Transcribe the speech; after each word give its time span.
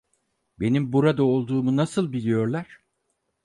Benim 0.59 0.93
burada 0.93 1.23
olduğumu 1.23 1.75
nasıl 1.75 2.11
biliyorlar? 2.11 2.79